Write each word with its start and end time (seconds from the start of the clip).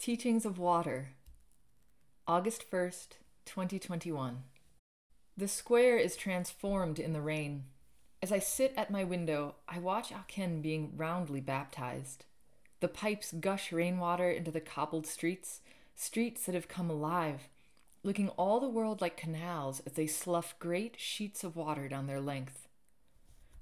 Teachings 0.00 0.46
of 0.46 0.58
Water, 0.58 1.10
August 2.26 2.64
1st, 2.70 3.18
2021. 3.44 4.44
The 5.36 5.46
square 5.46 5.98
is 5.98 6.16
transformed 6.16 6.98
in 6.98 7.12
the 7.12 7.20
rain. 7.20 7.64
As 8.22 8.32
I 8.32 8.38
sit 8.38 8.72
at 8.78 8.90
my 8.90 9.04
window, 9.04 9.56
I 9.68 9.78
watch 9.78 10.10
Aken 10.10 10.62
being 10.62 10.94
roundly 10.96 11.42
baptized. 11.42 12.24
The 12.80 12.88
pipes 12.88 13.34
gush 13.38 13.72
rainwater 13.72 14.30
into 14.30 14.50
the 14.50 14.62
cobbled 14.62 15.06
streets, 15.06 15.60
streets 15.94 16.46
that 16.46 16.54
have 16.54 16.66
come 16.66 16.88
alive, 16.88 17.50
looking 18.02 18.30
all 18.30 18.58
the 18.58 18.70
world 18.70 19.02
like 19.02 19.18
canals 19.18 19.82
as 19.84 19.92
they 19.92 20.06
slough 20.06 20.58
great 20.58 20.98
sheets 20.98 21.44
of 21.44 21.56
water 21.56 21.88
down 21.88 22.06
their 22.06 22.22
length. 22.22 22.68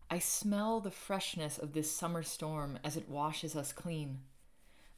I 0.09 0.21
smell 0.21 0.79
the 0.79 0.93
freshness 0.93 1.59
of 1.59 1.73
this 1.73 1.91
summer 1.91 2.23
storm 2.23 2.79
as 2.85 2.97
it 2.97 3.09
washes 3.09 3.57
us 3.57 3.73
clean. 3.73 4.21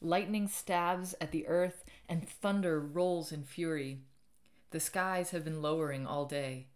Lightning 0.02 0.48
stabs 0.48 1.14
at 1.20 1.30
the 1.30 1.46
earth, 1.46 1.84
and 2.08 2.26
thunder 2.26 2.80
rolls 2.80 3.32
in 3.32 3.44
fury. 3.44 4.00
The 4.70 4.80
skies 4.80 5.30
have 5.30 5.44
been 5.44 5.60
lowering 5.60 6.06
all 6.06 6.24
day. 6.24 6.68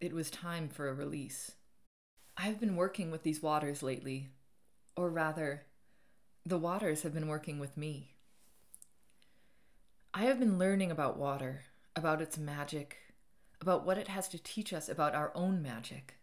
It 0.00 0.12
was 0.12 0.30
time 0.30 0.68
for 0.68 0.88
a 0.88 0.94
release. 0.94 1.52
I've 2.36 2.60
been 2.60 2.76
working 2.76 3.10
with 3.10 3.22
these 3.22 3.42
waters 3.42 3.82
lately, 3.82 4.28
or 4.96 5.08
rather, 5.08 5.66
the 6.44 6.58
waters 6.58 7.02
have 7.02 7.14
been 7.14 7.28
working 7.28 7.58
with 7.58 7.76
me. 7.76 8.14
I 10.12 10.24
have 10.24 10.38
been 10.38 10.58
learning 10.58 10.90
about 10.90 11.16
water, 11.16 11.62
about 11.96 12.20
its 12.20 12.36
magic, 12.36 12.98
about 13.60 13.86
what 13.86 13.96
it 13.96 14.08
has 14.08 14.28
to 14.28 14.38
teach 14.38 14.72
us 14.72 14.88
about 14.88 15.14
our 15.14 15.32
own 15.34 15.62
magic. 15.62 16.16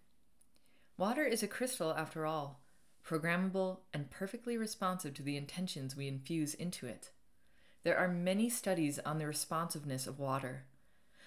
Water 0.97 1.23
is 1.23 1.41
a 1.41 1.47
crystal, 1.47 1.94
after 1.94 2.25
all, 2.25 2.60
programmable, 3.05 3.79
and 3.93 4.09
perfectly 4.09 4.57
responsive 4.57 5.13
to 5.15 5.23
the 5.23 5.37
intentions 5.37 5.95
we 5.95 6.07
infuse 6.07 6.53
into 6.53 6.87
it. 6.87 7.11
There 7.83 7.97
are 7.97 8.07
many 8.07 8.49
studies 8.49 8.99
on 8.99 9.17
the 9.17 9.27
responsiveness 9.27 10.07
of 10.07 10.19
water, 10.19 10.65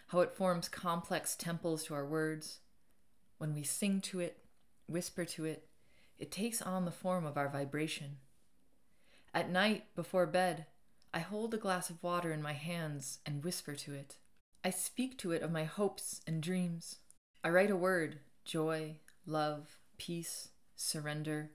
how 0.08 0.20
it 0.20 0.36
forms 0.36 0.68
complex 0.68 1.34
temples 1.34 1.84
to 1.84 1.94
our 1.94 2.06
words. 2.06 2.60
When 3.38 3.54
we 3.54 3.62
sing 3.62 4.00
to 4.02 4.20
it, 4.20 4.44
whisper 4.86 5.24
to 5.24 5.44
it, 5.44 5.66
it 6.18 6.30
takes 6.30 6.62
on 6.62 6.84
the 6.84 6.90
form 6.90 7.26
of 7.26 7.36
our 7.36 7.48
vibration. 7.48 8.18
At 9.34 9.50
night, 9.50 9.86
before 9.96 10.26
bed, 10.26 10.66
I 11.12 11.18
hold 11.18 11.54
a 11.54 11.58
glass 11.58 11.90
of 11.90 12.02
water 12.02 12.32
in 12.32 12.40
my 12.40 12.52
hands 12.52 13.18
and 13.26 13.42
whisper 13.42 13.74
to 13.74 13.94
it. 13.94 14.16
I 14.64 14.70
speak 14.70 15.18
to 15.18 15.32
it 15.32 15.42
of 15.42 15.50
my 15.50 15.64
hopes 15.64 16.20
and 16.26 16.42
dreams. 16.42 16.96
I 17.42 17.50
write 17.50 17.70
a 17.70 17.76
word 17.76 18.20
joy, 18.44 18.98
love, 19.26 19.78
peace, 19.98 20.50
surrender 20.76 21.50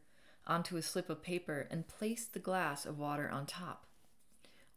onto 0.49 0.75
a 0.75 0.81
slip 0.81 1.09
of 1.09 1.23
paper 1.23 1.67
and 1.69 1.87
place 1.87 2.25
the 2.25 2.39
glass 2.39 2.85
of 2.85 2.99
water 2.99 3.29
on 3.29 3.45
top. 3.45 3.85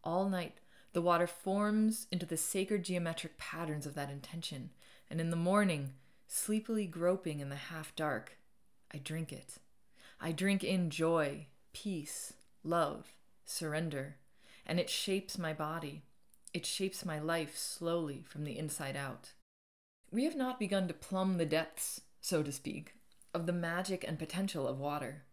All 0.04 0.28
night, 0.28 0.58
the 0.92 1.02
water 1.02 1.26
forms 1.26 2.06
into 2.12 2.26
the 2.26 2.36
sacred 2.36 2.84
geometric 2.84 3.38
patterns 3.38 3.86
of 3.86 3.94
that 3.94 4.10
intention, 4.10 4.70
and 5.10 5.20
in 5.20 5.30
the 5.30 5.36
morning, 5.36 5.94
sleepily 6.28 6.86
groping 6.86 7.40
in 7.40 7.48
the 7.48 7.56
half 7.56 7.96
dark, 7.96 8.38
I 8.92 8.98
drink 8.98 9.32
it. 9.32 9.58
I 10.20 10.32
drink 10.32 10.62
in 10.62 10.90
joy, 10.90 11.46
peace, 11.72 12.34
love, 12.62 13.14
surrender, 13.44 14.16
and 14.66 14.78
it 14.78 14.90
shapes 14.90 15.38
my 15.38 15.52
body. 15.52 16.02
It 16.52 16.66
shapes 16.66 17.04
my 17.04 17.18
life 17.18 17.56
slowly 17.56 18.22
from 18.26 18.44
the 18.44 18.58
inside 18.58 18.96
out. 18.96 19.32
We 20.10 20.24
have 20.24 20.36
not 20.36 20.58
begun 20.58 20.86
to 20.88 20.94
plumb 20.94 21.38
the 21.38 21.46
depths, 21.46 22.02
so 22.20 22.42
to 22.42 22.52
speak, 22.52 22.94
of 23.32 23.46
the 23.46 23.52
magic 23.52 24.04
and 24.06 24.18
potential 24.18 24.68
of 24.68 24.78
water. 24.78 25.24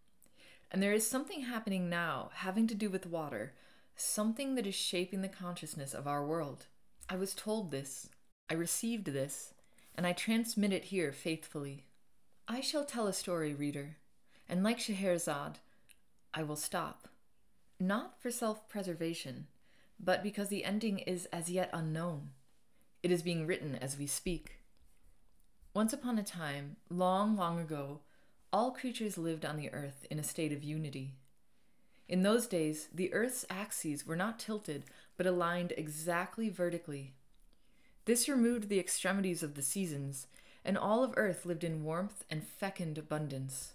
And 0.72 0.82
there 0.82 0.94
is 0.94 1.08
something 1.08 1.42
happening 1.42 1.90
now 1.90 2.30
having 2.36 2.68
to 2.68 2.76
do 2.76 2.90
with 2.90 3.06
water, 3.08 3.54
something 3.96 4.56
that 4.56 4.68
is 4.68 4.76
shaping 4.76 5.22
the 5.22 5.28
consciousness 5.28 5.94
of 5.94 6.08
our 6.08 6.26
world. 6.26 6.68
I 7.10 7.16
was 7.16 7.34
told 7.34 7.72
this, 7.72 8.10
I 8.50 8.54
received 8.54 9.06
this, 9.06 9.54
and 9.96 10.06
I 10.06 10.14
transmit 10.14 10.72
it 10.72 10.86
here 10.86 11.12
faithfully. 11.12 11.86
I 12.48 12.62
shall 12.62 12.86
tell 12.86 13.08
a 13.08 13.14
story, 13.14 13.54
reader, 13.54 13.98
and 14.48 14.64
like 14.64 14.80
Scheherazade, 14.80 15.60
I 16.34 16.44
will 16.44 16.56
stop. 16.56 17.08
Not 17.80 18.22
for 18.22 18.30
self 18.30 18.68
preservation, 18.70 19.48
but 20.00 20.24
because 20.24 20.50
the 20.50 20.66
ending 20.66 21.00
is 21.00 21.26
as 21.28 21.50
yet 21.50 21.70
unknown. 21.74 22.30
It 23.02 23.12
is 23.12 23.22
being 23.22 23.48
written 23.48 23.76
as 23.76 23.98
we 23.98 24.08
speak. 24.08 24.60
Once 25.74 25.94
upon 25.94 26.18
a 26.18 26.24
time, 26.24 26.76
long, 26.90 27.38
long 27.38 27.60
ago, 27.60 28.02
all 28.52 28.72
creatures 28.72 29.18
lived 29.18 29.46
on 29.46 29.58
the 29.58 29.72
earth 29.74 30.06
in 30.10 30.20
a 30.20 30.24
state 30.24 30.52
of 30.52 30.64
unity. 30.64 31.14
In 32.08 32.24
those 32.24 32.48
days, 32.48 32.88
the 32.94 33.14
earth's 33.14 33.46
axes 33.50 34.06
were 34.06 34.16
not 34.16 34.40
tilted, 34.40 34.86
but 35.18 35.28
aligned 35.28 35.74
exactly 35.78 36.50
vertically. 36.50 37.14
This 38.06 38.28
removed 38.28 38.70
the 38.70 38.80
extremities 38.80 39.44
of 39.44 39.54
the 39.54 39.62
seasons, 39.62 40.26
and 40.66 40.78
all 40.78 41.04
of 41.04 41.14
earth 41.16 41.46
lived 41.46 41.64
in 41.64 41.84
warmth 41.84 42.24
and 42.30 42.44
fecund 42.44 42.98
abundance. 42.98 43.74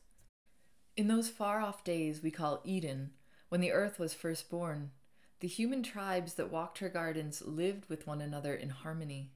In 0.96 1.06
those 1.06 1.28
far 1.28 1.60
off 1.60 1.84
days 1.84 2.22
we 2.22 2.32
call 2.32 2.60
Eden, 2.64 3.10
when 3.48 3.60
the 3.60 3.72
earth 3.72 4.00
was 4.00 4.14
first 4.14 4.50
born, 4.50 4.90
the 5.38 5.46
human 5.46 5.82
tribes 5.82 6.34
that 6.34 6.50
walked 6.50 6.78
her 6.78 6.88
gardens 6.88 7.42
lived 7.42 7.88
with 7.88 8.06
one 8.06 8.20
another 8.20 8.54
in 8.54 8.70
harmony. 8.70 9.30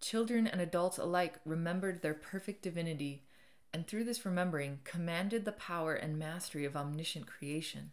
Children 0.00 0.46
and 0.46 0.60
adults 0.60 0.98
alike 0.98 1.40
remembered 1.44 2.02
their 2.02 2.14
perfect 2.14 2.62
divinity 2.62 3.24
and 3.72 3.86
through 3.86 4.04
this 4.04 4.24
remembering 4.24 4.80
commanded 4.84 5.44
the 5.44 5.52
power 5.52 5.94
and 5.94 6.18
mastery 6.18 6.64
of 6.64 6.76
omniscient 6.76 7.26
creation. 7.26 7.92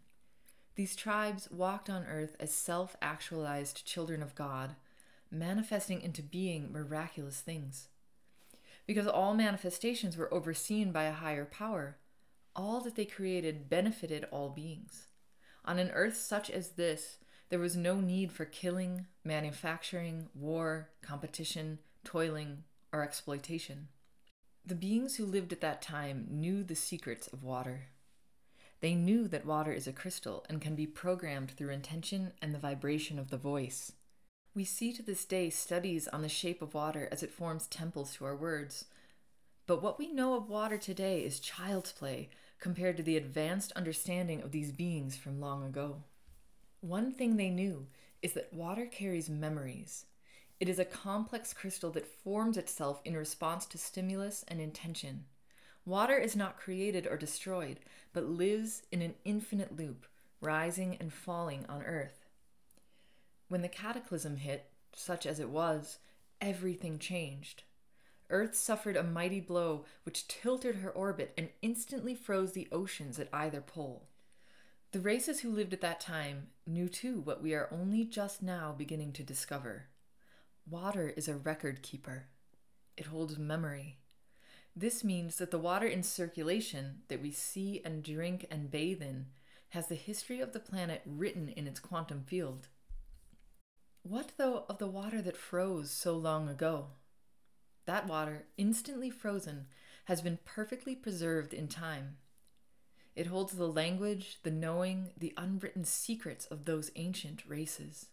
These 0.75 0.95
tribes 0.95 1.49
walked 1.51 1.89
on 1.89 2.05
earth 2.05 2.35
as 2.39 2.53
self 2.53 2.95
actualized 3.01 3.85
children 3.85 4.21
of 4.21 4.35
God, 4.35 4.75
manifesting 5.31 6.01
into 6.01 6.21
being 6.21 6.71
miraculous 6.71 7.41
things. 7.41 7.87
Because 8.85 9.07
all 9.07 9.33
manifestations 9.33 10.15
were 10.15 10.33
overseen 10.33 10.91
by 10.91 11.03
a 11.03 11.13
higher 11.13 11.45
power, 11.45 11.97
all 12.55 12.79
that 12.81 12.95
they 12.95 13.05
created 13.05 13.69
benefited 13.69 14.25
all 14.31 14.49
beings. 14.49 15.07
On 15.65 15.79
an 15.79 15.91
earth 15.91 16.15
such 16.15 16.49
as 16.49 16.69
this, 16.69 17.17
there 17.49 17.59
was 17.59 17.75
no 17.75 17.99
need 17.99 18.31
for 18.31 18.45
killing, 18.45 19.07
manufacturing, 19.23 20.29
war, 20.33 20.89
competition, 21.01 21.79
toiling, 22.03 22.63
or 22.91 23.03
exploitation. 23.03 23.87
The 24.67 24.75
beings 24.75 25.15
who 25.15 25.25
lived 25.25 25.53
at 25.53 25.61
that 25.61 25.81
time 25.81 26.27
knew 26.29 26.61
the 26.61 26.75
secrets 26.75 27.27
of 27.27 27.41
water. 27.41 27.83
They 28.81 28.95
knew 28.95 29.29
that 29.29 29.45
water 29.45 29.71
is 29.71 29.87
a 29.87 29.93
crystal 29.93 30.45
and 30.49 30.59
can 30.59 30.75
be 30.75 30.85
programmed 30.85 31.51
through 31.51 31.69
intention 31.69 32.33
and 32.41 32.53
the 32.53 32.59
vibration 32.59 33.17
of 33.17 33.29
the 33.29 33.37
voice. 33.37 33.93
We 34.53 34.65
see 34.65 34.91
to 34.91 35.01
this 35.01 35.23
day 35.23 35.49
studies 35.51 36.09
on 36.09 36.21
the 36.21 36.27
shape 36.27 36.61
of 36.61 36.73
water 36.73 37.07
as 37.13 37.23
it 37.23 37.31
forms 37.31 37.67
temples 37.67 38.13
to 38.15 38.25
our 38.25 38.35
words. 38.35 38.83
But 39.67 39.81
what 39.81 39.97
we 39.97 40.11
know 40.11 40.35
of 40.35 40.49
water 40.49 40.77
today 40.77 41.21
is 41.23 41.39
child's 41.39 41.93
play 41.93 42.27
compared 42.59 42.97
to 42.97 43.03
the 43.03 43.15
advanced 43.15 43.71
understanding 43.71 44.41
of 44.41 44.51
these 44.51 44.73
beings 44.73 45.15
from 45.15 45.39
long 45.39 45.63
ago. 45.63 46.03
One 46.81 47.13
thing 47.13 47.37
they 47.37 47.49
knew 47.49 47.87
is 48.21 48.33
that 48.33 48.51
water 48.51 48.85
carries 48.85 49.29
memories, 49.29 50.07
it 50.59 50.67
is 50.67 50.79
a 50.79 50.85
complex 50.85 51.53
crystal 51.53 51.91
that 51.91 52.07
forms 52.07 52.57
itself 52.57 52.99
in 53.05 53.15
response 53.15 53.65
to 53.67 53.77
stimulus 53.77 54.43
and 54.47 54.59
intention. 54.59 55.25
Water 55.85 56.17
is 56.17 56.35
not 56.35 56.57
created 56.57 57.05
or 57.07 57.15
destroyed, 57.15 57.79
but 58.11 58.25
lives 58.25 58.81
in 58.91 59.01
an 59.01 59.13
infinite 59.23 59.77
loop, 59.77 60.07
rising 60.41 60.97
and 60.99 61.13
falling 61.13 61.65
on 61.69 61.83
earth. 61.83 62.25
When 63.49 63.61
the 63.61 63.69
cataclysm 63.69 64.37
hit, 64.37 64.69
such 64.93 65.25
as 65.25 65.39
it 65.39 65.49
was, 65.49 65.99
everything 66.41 66.97
changed. 66.97 67.63
Earth 68.29 68.55
suffered 68.55 68.97
a 68.97 69.03
mighty 69.03 69.39
blow 69.39 69.85
which 70.03 70.27
tilted 70.27 70.77
her 70.77 70.89
orbit 70.89 71.33
and 71.37 71.49
instantly 71.61 72.15
froze 72.15 72.53
the 72.53 72.67
oceans 72.71 73.19
at 73.19 73.29
either 73.31 73.61
pole. 73.61 74.07
The 74.91 74.99
races 74.99 75.41
who 75.41 75.51
lived 75.51 75.73
at 75.73 75.81
that 75.81 76.01
time 76.01 76.47
knew 76.65 76.89
too 76.89 77.21
what 77.21 77.43
we 77.43 77.53
are 77.53 77.69
only 77.71 78.03
just 78.03 78.41
now 78.41 78.73
beginning 78.75 79.13
to 79.13 79.23
discover 79.23 79.85
Water 80.69 81.13
is 81.15 81.29
a 81.29 81.35
record 81.35 81.81
keeper, 81.81 82.25
it 82.97 83.05
holds 83.05 83.37
memory. 83.37 83.99
This 84.75 85.01
means 85.01 85.37
that 85.37 85.49
the 85.49 85.57
water 85.57 85.87
in 85.87 86.03
circulation 86.03 87.03
that 87.07 87.21
we 87.21 87.31
see 87.31 87.81
and 87.85 88.03
drink 88.03 88.45
and 88.51 88.69
bathe 88.69 89.01
in 89.01 89.27
has 89.69 89.87
the 89.87 89.95
history 89.95 90.41
of 90.41 90.51
the 90.51 90.59
planet 90.59 91.03
written 91.05 91.47
in 91.47 91.67
its 91.67 91.79
quantum 91.79 92.21
field. 92.21 92.67
What, 94.03 94.33
though, 94.37 94.65
of 94.67 94.77
the 94.77 94.87
water 94.87 95.21
that 95.21 95.37
froze 95.37 95.89
so 95.89 96.17
long 96.17 96.49
ago? 96.49 96.87
That 97.85 98.05
water, 98.05 98.47
instantly 98.57 99.09
frozen, 99.09 99.67
has 100.05 100.19
been 100.19 100.39
perfectly 100.43 100.95
preserved 100.95 101.53
in 101.53 101.69
time. 101.69 102.17
It 103.15 103.27
holds 103.27 103.53
the 103.53 103.69
language, 103.69 104.39
the 104.43 104.51
knowing, 104.51 105.11
the 105.17 105.33
unwritten 105.37 105.85
secrets 105.85 106.45
of 106.47 106.65
those 106.65 106.91
ancient 106.97 107.43
races. 107.47 108.07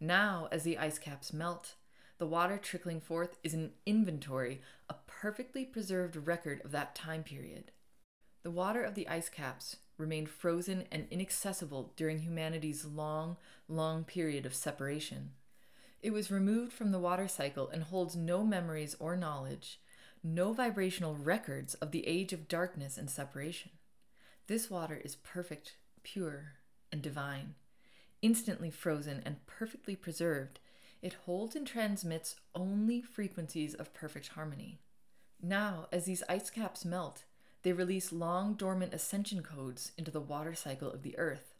Now, 0.00 0.48
as 0.50 0.64
the 0.64 0.78
ice 0.78 0.98
caps 0.98 1.32
melt, 1.32 1.74
the 2.18 2.26
water 2.26 2.58
trickling 2.58 3.00
forth 3.00 3.36
is 3.42 3.54
an 3.54 3.72
inventory, 3.86 4.60
a 4.88 4.94
perfectly 5.06 5.64
preserved 5.64 6.16
record 6.16 6.60
of 6.64 6.70
that 6.72 6.94
time 6.94 7.22
period. 7.22 7.72
The 8.42 8.50
water 8.50 8.82
of 8.82 8.94
the 8.94 9.08
ice 9.08 9.28
caps, 9.28 9.76
remained 9.96 10.28
frozen 10.28 10.84
and 10.90 11.06
inaccessible 11.10 11.92
during 11.96 12.18
humanity's 12.18 12.84
long, 12.84 13.36
long 13.68 14.04
period 14.04 14.44
of 14.46 14.54
separation. 14.54 15.30
It 16.02 16.12
was 16.12 16.30
removed 16.30 16.72
from 16.72 16.92
the 16.92 16.98
water 16.98 17.28
cycle 17.28 17.68
and 17.68 17.84
holds 17.84 18.16
no 18.16 18.44
memories 18.44 18.96
or 18.98 19.16
knowledge, 19.16 19.80
no 20.22 20.52
vibrational 20.52 21.14
records 21.14 21.74
of 21.74 21.92
the 21.92 22.06
age 22.06 22.32
of 22.32 22.48
darkness 22.48 22.98
and 22.98 23.08
separation. 23.08 23.72
This 24.46 24.70
water 24.70 25.00
is 25.02 25.16
perfect, 25.16 25.76
pure, 26.02 26.54
and 26.92 27.00
divine. 27.00 27.54
Instantly 28.24 28.70
frozen 28.70 29.20
and 29.26 29.44
perfectly 29.44 29.94
preserved, 29.94 30.58
it 31.02 31.12
holds 31.26 31.54
and 31.54 31.66
transmits 31.66 32.36
only 32.54 33.02
frequencies 33.02 33.74
of 33.74 33.92
perfect 33.92 34.28
harmony. 34.28 34.78
Now, 35.42 35.88
as 35.92 36.06
these 36.06 36.22
ice 36.26 36.48
caps 36.48 36.86
melt, 36.86 37.24
they 37.64 37.74
release 37.74 38.14
long 38.14 38.54
dormant 38.54 38.94
ascension 38.94 39.42
codes 39.42 39.92
into 39.98 40.10
the 40.10 40.22
water 40.22 40.54
cycle 40.54 40.90
of 40.90 41.02
the 41.02 41.18
earth. 41.18 41.54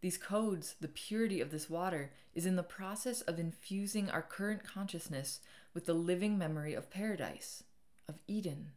These 0.00 0.16
codes, 0.16 0.76
the 0.80 0.88
purity 0.88 1.42
of 1.42 1.50
this 1.50 1.68
water, 1.68 2.10
is 2.34 2.46
in 2.46 2.56
the 2.56 2.62
process 2.62 3.20
of 3.20 3.38
infusing 3.38 4.08
our 4.08 4.22
current 4.22 4.64
consciousness 4.64 5.40
with 5.74 5.84
the 5.84 5.92
living 5.92 6.38
memory 6.38 6.72
of 6.72 6.88
paradise, 6.88 7.64
of 8.08 8.14
Eden, 8.26 8.68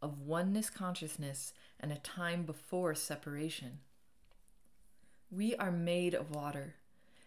of 0.00 0.22
oneness 0.22 0.70
consciousness 0.70 1.52
and 1.78 1.92
a 1.92 1.96
time 1.96 2.44
before 2.44 2.94
separation. 2.94 3.80
We 5.32 5.54
are 5.54 5.70
made 5.70 6.14
of 6.14 6.34
water, 6.34 6.74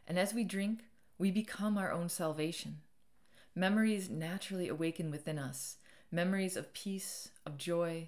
and 0.05 0.19
as 0.19 0.33
we 0.33 0.43
drink, 0.43 0.81
we 1.17 1.31
become 1.31 1.77
our 1.77 1.89
own 1.89 2.09
salvation. 2.09 2.81
Memories 3.55 4.09
naturally 4.09 4.67
awaken 4.67 5.09
within 5.09 5.39
us 5.39 5.77
memories 6.11 6.55
of 6.55 6.73
peace, 6.73 7.29
of 7.45 7.57
joy, 7.57 8.07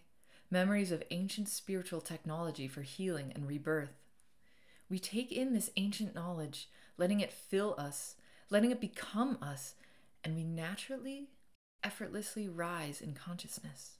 memories 0.51 0.91
of 0.91 1.01
ancient 1.09 1.49
spiritual 1.49 2.01
technology 2.01 2.67
for 2.67 2.83
healing 2.83 3.31
and 3.33 3.47
rebirth. 3.47 4.03
We 4.89 4.99
take 4.99 5.31
in 5.31 5.53
this 5.53 5.71
ancient 5.75 6.13
knowledge, 6.13 6.69
letting 6.97 7.21
it 7.21 7.33
fill 7.33 7.73
us, 7.79 8.15
letting 8.51 8.69
it 8.69 8.79
become 8.79 9.39
us, 9.41 9.73
and 10.23 10.35
we 10.35 10.43
naturally, 10.43 11.29
effortlessly 11.83 12.47
rise 12.47 13.01
in 13.01 13.13
consciousness. 13.13 13.95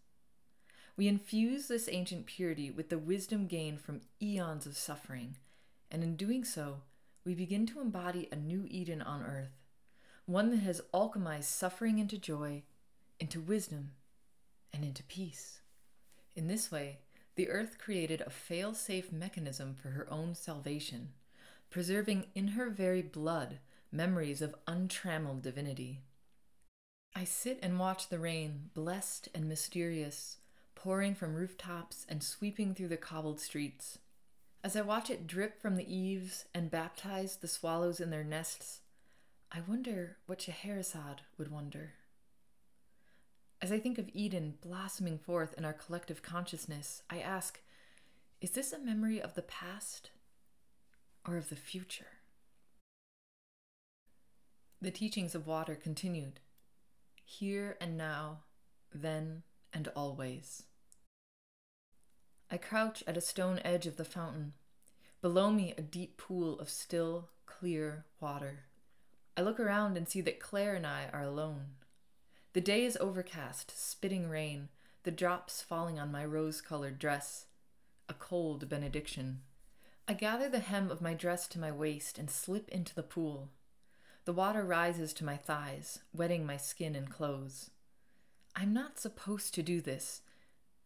We 0.95 1.07
infuse 1.07 1.67
this 1.67 1.89
ancient 1.91 2.27
purity 2.27 2.69
with 2.69 2.89
the 2.89 2.99
wisdom 2.99 3.47
gained 3.47 3.81
from 3.81 4.01
eons 4.21 4.67
of 4.67 4.77
suffering, 4.77 5.37
and 5.95 6.03
in 6.03 6.17
doing 6.17 6.43
so, 6.43 6.81
we 7.23 7.33
begin 7.33 7.65
to 7.65 7.79
embody 7.79 8.27
a 8.29 8.35
new 8.35 8.65
Eden 8.69 9.01
on 9.01 9.23
earth, 9.23 9.61
one 10.25 10.49
that 10.49 10.59
has 10.59 10.81
alchemized 10.93 11.45
suffering 11.45 11.99
into 11.99 12.17
joy, 12.17 12.63
into 13.17 13.39
wisdom, 13.39 13.91
and 14.73 14.83
into 14.83 15.03
peace. 15.03 15.61
In 16.35 16.47
this 16.47 16.69
way, 16.69 16.97
the 17.35 17.47
earth 17.47 17.77
created 17.77 18.19
a 18.19 18.29
fail 18.29 18.73
safe 18.73 19.13
mechanism 19.13 19.73
for 19.73 19.91
her 19.91 20.05
own 20.11 20.35
salvation, 20.35 21.13
preserving 21.69 22.25
in 22.35 22.49
her 22.49 22.69
very 22.69 23.01
blood 23.01 23.59
memories 23.89 24.41
of 24.41 24.53
untrammeled 24.67 25.43
divinity. 25.43 26.01
I 27.15 27.23
sit 27.23 27.57
and 27.63 27.79
watch 27.79 28.09
the 28.09 28.19
rain, 28.19 28.69
blessed 28.73 29.29
and 29.33 29.47
mysterious, 29.47 30.39
pouring 30.75 31.15
from 31.15 31.35
rooftops 31.35 32.05
and 32.09 32.21
sweeping 32.21 32.75
through 32.75 32.89
the 32.89 32.97
cobbled 32.97 33.39
streets. 33.39 33.99
As 34.65 34.75
I 34.75 34.81
watch 34.81 35.11
it 35.11 35.27
drip 35.27 35.61
from 35.61 35.75
the 35.75 35.95
eaves 35.95 36.45
and 36.51 36.71
baptize 36.71 37.35
the 37.35 37.47
swallows 37.47 37.99
in 37.99 38.09
their 38.09 38.23
nests, 38.23 38.79
I 39.51 39.59
wonder 39.67 40.17
what 40.25 40.41
Scheherazade 40.41 41.21
would 41.37 41.51
wonder. 41.51 41.93
As 43.61 43.71
I 43.71 43.77
think 43.77 43.99
of 43.99 44.09
Eden 44.11 44.55
blossoming 44.61 45.19
forth 45.19 45.53
in 45.55 45.65
our 45.65 45.73
collective 45.73 46.23
consciousness, 46.23 47.03
I 47.11 47.19
ask 47.19 47.61
is 48.41 48.49
this 48.49 48.73
a 48.73 48.79
memory 48.79 49.21
of 49.21 49.35
the 49.35 49.43
past 49.43 50.09
or 51.27 51.37
of 51.37 51.49
the 51.49 51.55
future? 51.55 52.17
The 54.81 54.89
teachings 54.89 55.35
of 55.35 55.45
water 55.45 55.75
continued 55.75 56.39
here 57.23 57.77
and 57.79 57.95
now, 57.95 58.39
then 58.91 59.43
and 59.71 59.89
always. 59.95 60.63
I 62.55 62.57
crouch 62.57 63.03
at 63.05 63.17
a 63.17 63.21
stone 63.21 63.59
edge 63.65 63.85
of 63.85 63.97
the 63.97 64.05
fountain. 64.05 64.53
Below 65.21 65.51
me, 65.51 65.73
a 65.77 65.81
deep 65.81 66.15
pool 66.15 66.57
of 66.57 66.69
still, 66.69 67.27
clear 67.45 68.05
water. 68.21 68.59
I 69.35 69.41
look 69.41 69.59
around 69.59 69.97
and 69.97 70.07
see 70.07 70.21
that 70.21 70.39
Claire 70.39 70.73
and 70.73 70.87
I 70.87 71.09
are 71.11 71.23
alone. 71.23 71.71
The 72.53 72.61
day 72.61 72.85
is 72.85 72.97
overcast, 73.01 73.73
spitting 73.77 74.29
rain, 74.29 74.69
the 75.03 75.11
drops 75.11 75.61
falling 75.61 75.99
on 75.99 76.13
my 76.13 76.23
rose 76.23 76.61
colored 76.61 76.97
dress. 76.97 77.47
A 78.07 78.13
cold 78.13 78.69
benediction. 78.69 79.41
I 80.07 80.13
gather 80.13 80.47
the 80.47 80.59
hem 80.59 80.89
of 80.89 81.01
my 81.01 81.13
dress 81.13 81.49
to 81.49 81.59
my 81.59 81.73
waist 81.73 82.17
and 82.17 82.31
slip 82.31 82.69
into 82.69 82.95
the 82.95 83.03
pool. 83.03 83.49
The 84.23 84.31
water 84.31 84.63
rises 84.63 85.11
to 85.15 85.25
my 85.25 85.35
thighs, 85.35 85.99
wetting 86.13 86.45
my 86.45 86.55
skin 86.55 86.95
and 86.95 87.11
clothes. 87.11 87.71
I'm 88.55 88.71
not 88.71 88.97
supposed 88.97 89.53
to 89.55 89.61
do 89.61 89.81
this, 89.81 90.21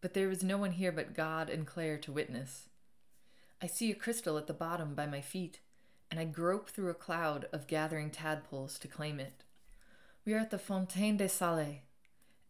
but 0.00 0.14
there 0.14 0.30
is 0.30 0.42
no 0.42 0.56
one 0.58 0.72
here 0.72 0.92
but 0.92 1.14
God 1.14 1.50
and 1.50 1.66
Claire 1.66 1.98
to 1.98 2.12
witness. 2.12 2.68
I 3.62 3.66
see 3.66 3.90
a 3.90 3.94
crystal 3.94 4.38
at 4.38 4.46
the 4.46 4.54
bottom 4.54 4.94
by 4.94 5.06
my 5.06 5.20
feet, 5.20 5.60
and 6.10 6.18
I 6.18 6.24
grope 6.24 6.70
through 6.70 6.90
a 6.90 6.94
cloud 6.94 7.46
of 7.52 7.66
gathering 7.66 8.10
tadpoles 8.10 8.78
to 8.78 8.88
claim 8.88 9.20
it. 9.20 9.44
We 10.24 10.34
are 10.34 10.38
at 10.38 10.50
the 10.50 10.58
Fontaine 10.58 11.16
des 11.16 11.28
Salles, 11.28 11.76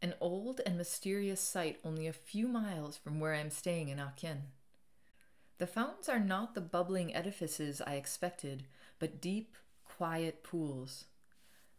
an 0.03 0.15
old 0.21 0.61
and 0.65 0.79
mysterious 0.79 1.41
site 1.41 1.79
only 1.85 2.07
a 2.07 2.13
few 2.13 2.49
miles 2.49 2.97
from 2.97 3.21
where 3.21 3.35
I 3.35 3.41
am 3.41 3.51
staying 3.51 3.89
in 3.89 3.99
Aachen. 3.99 4.45
The 5.59 5.67
fountains 5.67 6.09
are 6.09 6.21
not 6.21 6.55
the 6.55 6.61
bubbling 6.63 7.15
edifices 7.15 7.83
I 7.87 7.95
expected, 7.95 8.65
but 8.99 9.21
deep, 9.21 9.57
quiet 9.85 10.43
pools. 10.43 11.05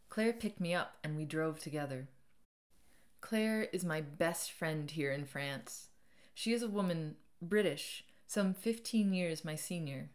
Claire 0.09 0.33
picked 0.33 0.59
me 0.59 0.75
up 0.75 0.97
and 1.03 1.17
we 1.17 1.25
drove 1.25 1.59
together. 1.59 2.09
Claire 3.21 3.63
is 3.71 3.85
my 3.85 4.01
best 4.01 4.51
friend 4.51 4.91
here 4.91 5.11
in 5.11 5.25
France. 5.25 5.87
She 6.33 6.53
is 6.53 6.61
a 6.61 6.67
woman, 6.67 7.15
British, 7.41 8.03
some 8.27 8.53
15 8.53 9.13
years 9.13 9.45
my 9.45 9.55
senior. 9.55 10.09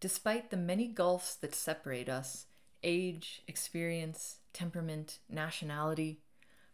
Despite 0.00 0.50
the 0.50 0.56
many 0.56 0.86
gulfs 0.86 1.34
that 1.36 1.54
separate 1.54 2.08
us 2.08 2.46
age, 2.82 3.42
experience, 3.48 4.38
temperament, 4.52 5.18
nationality 5.28 6.20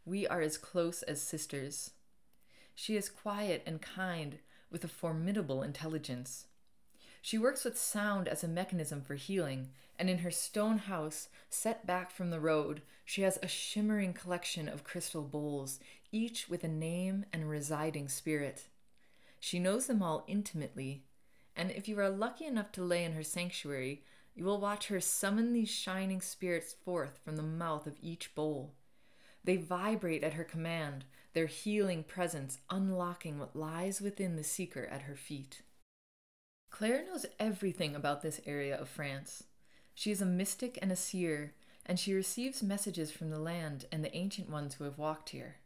we 0.05 0.27
are 0.27 0.41
as 0.41 0.59
close 0.59 1.03
as 1.03 1.21
sisters. 1.21 1.93
She 2.75 2.97
is 2.97 3.09
quiet 3.09 3.63
and 3.67 3.81
kind, 3.81 4.39
with 4.71 4.83
a 4.85 4.89
formidable 4.89 5.63
intelligence. 5.63 6.47
She 7.23 7.39
works 7.39 7.65
with 7.65 7.79
sound 7.79 8.29
as 8.29 8.43
a 8.43 8.49
mechanism 8.49 9.03
for 9.03 9.15
healing, 9.15 9.71
and 9.99 10.09
in 10.09 10.19
her 10.19 10.31
stone 10.31 10.79
house, 10.79 11.29
set 11.51 11.87
back 11.87 12.11
from 12.11 12.31
the 12.31 12.41
road, 12.41 12.81
she 13.05 13.23
has 13.23 13.39
a 13.43 13.49
shimmering 13.49 14.15
collection 14.15 14.69
of 14.69 14.85
crystal 14.85 15.23
bowls, 15.23 15.81
each 16.11 16.49
with 16.49 16.65
a 16.65 16.69
name 16.69 17.27
and 17.33 17.43
a 17.43 17.47
residing 17.47 18.09
spirit. 18.09 18.69
She 19.39 19.59
knows 19.59 19.87
them 19.87 20.03
all 20.03 20.25
intimately, 20.27 21.05
and 21.55 21.71
if 21.71 21.89
you 21.89 21.99
are 21.99 22.09
lucky 22.09 22.47
enough 22.47 22.73
to 22.73 22.83
lay 22.83 23.05
in 23.05 23.13
her 23.13 23.23
sanctuary, 23.23 24.03
you 24.35 24.45
will 24.45 24.61
watch 24.61 24.89
her 24.89 25.01
summon 25.01 25.53
these 25.53 25.69
shining 25.69 26.23
spirits 26.23 26.73
forth 26.73 27.19
from 27.23 27.37
the 27.37 27.43
mouth 27.43 27.87
of 27.87 27.99
each 28.01 28.35
bowl. 28.35 28.73
They 29.45 29.57
vibrate 29.57 30.25
at 30.25 30.35
her 30.35 30.45
command, 30.45 31.05
their 31.35 31.47
healing 31.47 32.03
presence 32.05 32.59
unlocking 32.71 33.39
what 33.39 33.57
lies 33.57 34.01
within 34.01 34.37
the 34.37 34.45
seeker 34.45 34.87
at 34.87 35.03
her 35.03 35.17
feet. 35.17 35.63
Claire 36.71 37.05
knows 37.05 37.27
everything 37.39 37.95
about 37.95 38.23
this 38.23 38.41
area 38.47 38.79
of 38.79 38.89
France. 38.89 39.45
She 39.95 40.11
is 40.11 40.23
a 40.23 40.27
mystic 40.27 40.79
and 40.81 40.91
a 40.91 40.97
seer, 40.97 41.53
and 41.85 41.99
she 41.99 42.15
receives 42.15 42.63
messages 42.63 43.11
from 43.11 43.31
the 43.31 43.39
land 43.39 43.85
and 43.93 44.05
the 44.05 44.17
ancient 44.17 44.49
ones 44.49 44.75
who 44.75 44.85
have 44.85 44.97
walked 44.97 45.31
here. 45.31 45.57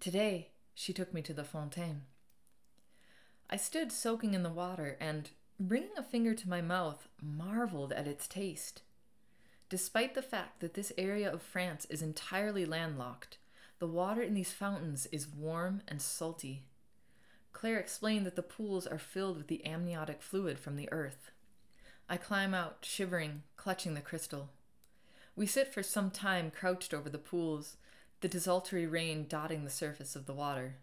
Today, 0.00 0.48
she 0.74 0.92
took 0.92 1.12
me 1.12 1.22
to 1.22 1.32
the 1.32 1.44
fontaine. 1.44 2.02
I 3.50 3.56
stood 3.56 3.92
soaking 3.92 4.34
in 4.34 4.42
the 4.42 4.50
water 4.50 4.96
and, 5.00 5.30
bringing 5.58 5.96
a 5.96 6.02
finger 6.02 6.34
to 6.34 6.48
my 6.48 6.60
mouth, 6.60 7.08
marveled 7.22 7.92
at 7.92 8.06
its 8.06 8.26
taste. 8.26 8.82
Despite 9.68 10.14
the 10.14 10.22
fact 10.22 10.60
that 10.60 10.74
this 10.74 10.92
area 10.96 11.30
of 11.30 11.42
France 11.42 11.86
is 11.90 12.00
entirely 12.00 12.64
landlocked, 12.64 13.38
the 13.78 13.86
water 13.86 14.22
in 14.22 14.34
these 14.34 14.52
fountains 14.52 15.06
is 15.12 15.28
warm 15.28 15.82
and 15.86 16.00
salty. 16.00 16.64
Claire 17.52 17.78
explained 17.78 18.26
that 18.26 18.36
the 18.36 18.42
pools 18.42 18.86
are 18.86 18.98
filled 18.98 19.36
with 19.36 19.48
the 19.48 19.64
amniotic 19.66 20.22
fluid 20.22 20.58
from 20.58 20.76
the 20.76 20.90
earth. 20.92 21.30
I 22.08 22.16
climb 22.16 22.54
out, 22.54 22.78
shivering, 22.82 23.42
clutching 23.56 23.94
the 23.94 24.00
crystal. 24.00 24.50
We 25.36 25.46
sit 25.46 25.72
for 25.72 25.82
some 25.82 26.10
time 26.10 26.50
crouched 26.50 26.94
over 26.94 27.10
the 27.10 27.18
pools, 27.18 27.76
the 28.20 28.28
desultory 28.28 28.86
rain 28.86 29.26
dotting 29.28 29.64
the 29.64 29.70
surface 29.70 30.16
of 30.16 30.26
the 30.26 30.34
water. 30.34 30.76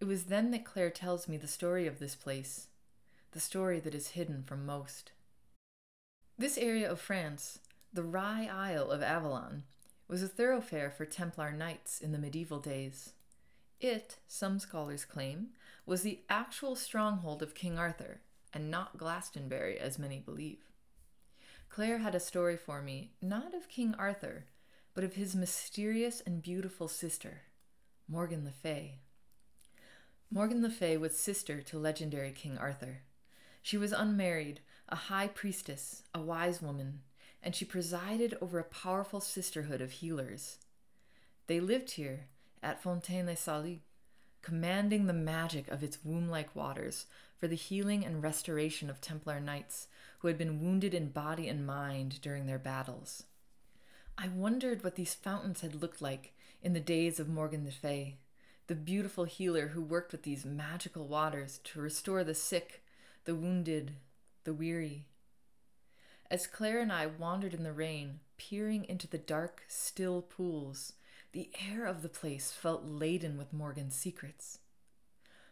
It 0.00 0.06
was 0.06 0.24
then 0.24 0.50
that 0.50 0.64
Claire 0.64 0.90
tells 0.90 1.28
me 1.28 1.36
the 1.36 1.46
story 1.46 1.86
of 1.86 1.98
this 1.98 2.14
place, 2.14 2.68
the 3.32 3.40
story 3.40 3.80
that 3.80 3.94
is 3.94 4.08
hidden 4.08 4.42
from 4.42 4.66
most. 4.66 5.12
This 6.36 6.58
area 6.58 6.90
of 6.90 7.00
France, 7.00 7.60
the 7.92 8.02
Rye 8.02 8.48
Isle 8.52 8.90
of 8.90 9.02
Avalon 9.02 9.62
was 10.08 10.22
a 10.22 10.28
thoroughfare 10.28 10.90
for 10.90 11.04
Templar 11.04 11.52
knights 11.52 12.00
in 12.00 12.12
the 12.12 12.18
medieval 12.18 12.58
days. 12.58 13.12
It, 13.80 14.16
some 14.26 14.58
scholars 14.58 15.04
claim, 15.04 15.48
was 15.86 16.02
the 16.02 16.20
actual 16.28 16.76
stronghold 16.76 17.42
of 17.42 17.54
King 17.54 17.78
Arthur, 17.78 18.20
and 18.52 18.70
not 18.70 18.96
Glastonbury, 18.96 19.78
as 19.78 19.98
many 19.98 20.18
believe. 20.18 20.64
Claire 21.68 21.98
had 21.98 22.14
a 22.14 22.20
story 22.20 22.56
for 22.56 22.80
me, 22.80 23.10
not 23.20 23.52
of 23.52 23.68
King 23.68 23.94
Arthur, 23.98 24.46
but 24.94 25.04
of 25.04 25.14
his 25.14 25.34
mysterious 25.34 26.22
and 26.24 26.40
beautiful 26.40 26.86
sister, 26.86 27.42
Morgan 28.08 28.44
le 28.44 28.52
Fay. 28.52 29.00
Morgan 30.30 30.62
le 30.62 30.70
Fay 30.70 30.96
was 30.96 31.18
sister 31.18 31.60
to 31.62 31.78
legendary 31.78 32.30
King 32.30 32.56
Arthur. 32.56 33.02
She 33.60 33.76
was 33.76 33.92
unmarried, 33.92 34.60
a 34.88 34.96
high 34.96 35.26
priestess, 35.26 36.04
a 36.14 36.20
wise 36.20 36.62
woman, 36.62 37.00
and 37.42 37.54
she 37.54 37.64
presided 37.64 38.36
over 38.40 38.58
a 38.58 38.64
powerful 38.64 39.20
sisterhood 39.20 39.80
of 39.80 39.92
healers. 39.92 40.58
They 41.46 41.60
lived 41.60 41.92
here 41.92 42.28
at 42.64 42.82
Fontaine-les-Saulx, 42.82 43.78
commanding 44.42 45.06
the 45.06 45.12
magic 45.12 45.68
of 45.68 45.82
its 45.82 46.04
womb 46.04 46.28
like 46.28 46.56
waters 46.56 47.06
for 47.38 47.46
the 47.46 47.54
healing 47.54 48.04
and 48.04 48.22
restoration 48.22 48.90
of 48.90 49.00
Templar 49.00 49.38
knights 49.38 49.86
who 50.18 50.28
had 50.28 50.38
been 50.38 50.60
wounded 50.60 50.94
in 50.94 51.10
body 51.10 51.48
and 51.48 51.66
mind 51.66 52.20
during 52.20 52.46
their 52.46 52.58
battles. 52.58 53.24
I 54.16 54.28
wondered 54.28 54.82
what 54.82 54.94
these 54.96 55.14
fountains 55.14 55.60
had 55.60 55.74
looked 55.74 56.00
like 56.00 56.32
in 56.62 56.72
the 56.72 56.80
days 56.80 57.20
of 57.20 57.28
Morgan 57.28 57.64
le 57.64 57.70
Fay, 57.70 58.16
the 58.66 58.74
beautiful 58.74 59.24
healer 59.24 59.68
who 59.68 59.82
worked 59.82 60.12
with 60.12 60.22
these 60.22 60.44
magical 60.44 61.06
waters 61.06 61.60
to 61.64 61.80
restore 61.80 62.24
the 62.24 62.34
sick, 62.34 62.82
the 63.24 63.34
wounded, 63.34 63.92
the 64.44 64.54
weary. 64.54 65.04
As 66.30 66.46
Claire 66.46 66.80
and 66.80 66.92
I 66.92 67.06
wandered 67.06 67.52
in 67.52 67.62
the 67.62 67.72
rain, 67.72 68.20
peering 68.38 68.84
into 68.86 69.06
the 69.06 69.18
dark, 69.18 69.64
still 69.68 70.22
pools, 70.22 70.94
the 71.34 71.50
air 71.68 71.84
of 71.84 72.02
the 72.02 72.08
place 72.08 72.52
felt 72.52 72.84
laden 72.84 73.36
with 73.36 73.52
Morgan's 73.52 73.96
secrets. 73.96 74.60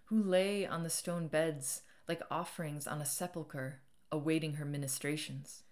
Who 0.04 0.22
lay 0.22 0.64
on 0.64 0.84
the 0.84 0.90
stone 0.90 1.26
beds 1.26 1.82
like 2.06 2.22
offerings 2.30 2.86
on 2.86 3.00
a 3.00 3.04
sepulchre, 3.04 3.80
awaiting 4.12 4.54
her 4.54 4.64
ministrations. 4.64 5.64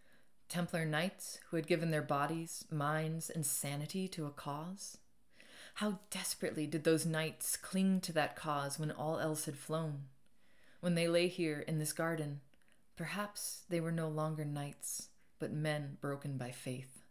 Templar 0.49 0.85
knights 0.85 1.39
who 1.49 1.57
had 1.57 1.69
given 1.69 1.93
their 1.93 2.03
bodies, 2.03 2.65
minds, 2.73 3.31
and 3.31 3.47
sanity 3.47 4.09
to 4.09 4.27
a 4.27 4.31
cause? 4.31 4.99
How 5.75 6.01
desperately 6.11 6.67
did 6.67 6.83
those 6.83 7.07
knights 7.07 7.57
cling 7.57 8.01
to 8.01 8.13
that 8.15 8.35
cause 8.35 8.81
when 8.81 8.91
all 8.91 9.21
else 9.21 9.45
had 9.45 9.57
flown? 9.57 10.07
When 10.81 10.97
they 10.97 11.07
lay 11.07 11.29
here 11.29 11.61
in 11.61 11.79
this 11.79 11.93
garden, 11.93 12.41
perhaps 12.97 13.63
they 13.69 13.81
were 13.81 13.93
no 13.93 14.09
longer 14.09 14.45
knights, 14.45 15.11
but 15.39 15.53
men 15.53 15.99
broken 16.01 16.37
by 16.37 16.51
faith. 16.51 17.05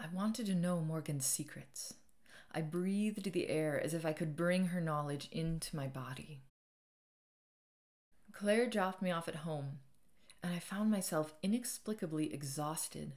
I 0.00 0.06
wanted 0.10 0.46
to 0.46 0.54
know 0.54 0.80
Morgan's 0.80 1.26
secrets. 1.26 1.92
I 2.54 2.60
breathed 2.60 3.32
the 3.32 3.48
air 3.48 3.80
as 3.82 3.94
if 3.94 4.06
I 4.06 4.12
could 4.12 4.36
bring 4.36 4.66
her 4.66 4.80
knowledge 4.80 5.28
into 5.32 5.74
my 5.74 5.88
body. 5.88 6.42
Claire 8.32 8.68
dropped 8.68 9.02
me 9.02 9.10
off 9.10 9.28
at 9.28 9.36
home, 9.36 9.78
and 10.42 10.54
I 10.54 10.58
found 10.60 10.90
myself 10.90 11.34
inexplicably 11.42 12.32
exhausted. 12.32 13.12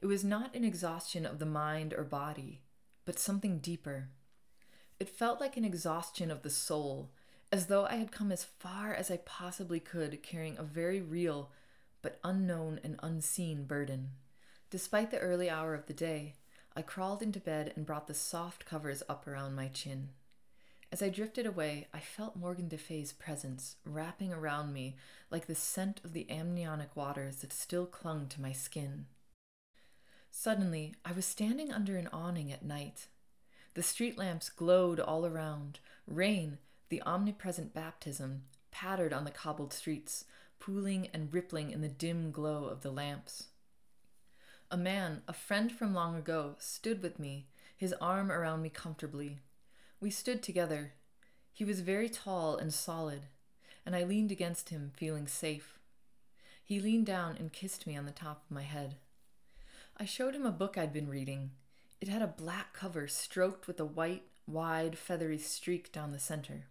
It 0.00 0.06
was 0.06 0.24
not 0.24 0.54
an 0.54 0.64
exhaustion 0.64 1.26
of 1.26 1.38
the 1.38 1.46
mind 1.46 1.92
or 1.92 2.04
body, 2.04 2.62
but 3.04 3.18
something 3.18 3.58
deeper. 3.58 4.08
It 4.98 5.08
felt 5.08 5.40
like 5.40 5.56
an 5.56 5.64
exhaustion 5.64 6.30
of 6.30 6.42
the 6.42 6.50
soul, 6.50 7.10
as 7.52 7.66
though 7.66 7.84
I 7.86 7.96
had 7.96 8.12
come 8.12 8.32
as 8.32 8.44
far 8.44 8.94
as 8.94 9.10
I 9.10 9.18
possibly 9.18 9.80
could 9.80 10.22
carrying 10.22 10.56
a 10.58 10.62
very 10.62 11.00
real 11.00 11.50
but 12.02 12.18
unknown 12.24 12.80
and 12.82 12.98
unseen 13.02 13.64
burden. 13.64 14.10
Despite 14.70 15.10
the 15.10 15.18
early 15.18 15.50
hour 15.50 15.74
of 15.74 15.86
the 15.86 15.94
day, 15.94 16.34
I 16.78 16.82
crawled 16.82 17.22
into 17.22 17.40
bed 17.40 17.72
and 17.74 17.84
brought 17.84 18.06
the 18.06 18.14
soft 18.14 18.64
covers 18.64 19.02
up 19.08 19.26
around 19.26 19.56
my 19.56 19.66
chin. 19.66 20.10
As 20.92 21.02
I 21.02 21.08
drifted 21.08 21.44
away, 21.44 21.88
I 21.92 21.98
felt 21.98 22.36
Morgan 22.36 22.68
Le 22.70 22.78
Fay's 22.78 23.12
presence 23.12 23.74
wrapping 23.84 24.32
around 24.32 24.72
me 24.72 24.94
like 25.28 25.48
the 25.48 25.56
scent 25.56 26.00
of 26.04 26.12
the 26.12 26.30
amniotic 26.30 26.94
waters 26.94 27.38
that 27.38 27.52
still 27.52 27.84
clung 27.84 28.28
to 28.28 28.40
my 28.40 28.52
skin. 28.52 29.06
Suddenly, 30.30 30.94
I 31.04 31.10
was 31.10 31.26
standing 31.26 31.72
under 31.72 31.96
an 31.96 32.06
awning 32.12 32.52
at 32.52 32.64
night. 32.64 33.08
The 33.74 33.82
street 33.82 34.16
lamps 34.16 34.48
glowed 34.48 35.00
all 35.00 35.26
around. 35.26 35.80
Rain, 36.06 36.58
the 36.90 37.02
omnipresent 37.02 37.74
baptism, 37.74 38.44
pattered 38.70 39.12
on 39.12 39.24
the 39.24 39.32
cobbled 39.32 39.72
streets, 39.72 40.26
pooling 40.60 41.08
and 41.12 41.34
rippling 41.34 41.72
in 41.72 41.80
the 41.80 41.88
dim 41.88 42.30
glow 42.30 42.66
of 42.66 42.82
the 42.82 42.92
lamps. 42.92 43.48
A 44.70 44.76
man, 44.76 45.22
a 45.26 45.32
friend 45.32 45.72
from 45.72 45.94
long 45.94 46.14
ago, 46.14 46.56
stood 46.58 47.02
with 47.02 47.18
me, 47.18 47.46
his 47.74 47.94
arm 48.02 48.30
around 48.30 48.60
me 48.60 48.68
comfortably. 48.68 49.38
We 49.98 50.10
stood 50.10 50.42
together. 50.42 50.92
He 51.54 51.64
was 51.64 51.80
very 51.80 52.10
tall 52.10 52.58
and 52.58 52.72
solid, 52.72 53.22
and 53.86 53.96
I 53.96 54.04
leaned 54.04 54.30
against 54.30 54.68
him, 54.68 54.92
feeling 54.94 55.26
safe. 55.26 55.78
He 56.62 56.80
leaned 56.80 57.06
down 57.06 57.38
and 57.38 57.50
kissed 57.50 57.86
me 57.86 57.96
on 57.96 58.04
the 58.04 58.12
top 58.12 58.44
of 58.44 58.54
my 58.54 58.62
head. 58.62 58.96
I 59.96 60.04
showed 60.04 60.34
him 60.34 60.44
a 60.44 60.52
book 60.52 60.76
I'd 60.76 60.92
been 60.92 61.08
reading. 61.08 61.52
It 61.98 62.08
had 62.08 62.20
a 62.20 62.26
black 62.26 62.74
cover 62.74 63.08
stroked 63.08 63.66
with 63.68 63.80
a 63.80 63.86
white, 63.86 64.24
wide, 64.46 64.98
feathery 64.98 65.38
streak 65.38 65.90
down 65.92 66.12
the 66.12 66.18
center. 66.18 66.66